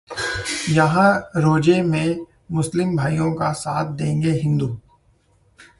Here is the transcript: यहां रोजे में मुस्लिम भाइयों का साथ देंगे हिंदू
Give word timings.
यहां 0.69 1.41
रोजे 1.41 1.81
में 1.81 2.25
मुस्लिम 2.51 2.95
भाइयों 2.97 3.31
का 3.33 3.51
साथ 3.53 3.91
देंगे 3.93 4.31
हिंदू 4.31 4.77